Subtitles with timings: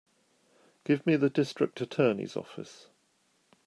[0.83, 2.87] Give me the District Attorney's office.